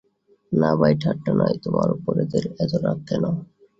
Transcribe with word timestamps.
না 0.51 0.69
ভাই, 0.79 0.93
ঠাট্টা 1.01 1.31
নয়, 1.39 1.55
তোমারই 1.63 1.93
উপর 1.97 2.13
এদের 2.23 2.43
এত 2.55 2.73
রাগ 2.83 2.97
কেন! 3.09 3.23